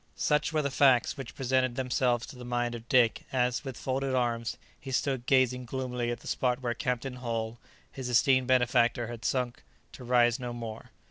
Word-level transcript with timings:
Such 0.15 0.51
were 0.51 0.63
the 0.63 0.71
facts 0.71 1.15
which 1.15 1.35
presented 1.35 1.75
themselves 1.75 2.25
to 2.25 2.35
the 2.35 2.43
mind 2.43 2.73
of 2.73 2.89
Dick 2.89 3.23
as, 3.31 3.63
with 3.63 3.77
folded 3.77 4.15
arms, 4.15 4.57
he 4.79 4.89
stood 4.89 5.27
gazing 5.27 5.65
gloomily 5.65 6.09
at 6.09 6.21
the 6.21 6.27
spot 6.27 6.59
where 6.59 6.73
Captain 6.73 7.17
Hull, 7.17 7.59
his 7.91 8.09
esteemed 8.09 8.47
benefactor, 8.47 9.05
had 9.09 9.23
sunk 9.23 9.61
to 9.91 10.03
rise 10.03 10.39
no 10.39 10.53
more. 10.53 10.89